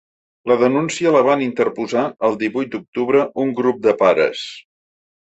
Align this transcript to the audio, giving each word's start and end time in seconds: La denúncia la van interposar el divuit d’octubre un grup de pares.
La 0.51 0.55
denúncia 0.61 1.11
la 1.17 1.21
van 1.27 1.43
interposar 1.49 2.07
el 2.31 2.39
divuit 2.47 2.75
d’octubre 2.77 3.31
un 3.47 3.57
grup 3.63 3.89
de 3.89 3.99
pares. 4.05 4.47